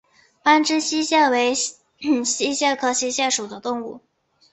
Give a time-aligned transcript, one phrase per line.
[0.45, 4.01] 弯肢溪蟹为溪蟹科溪蟹属的动物。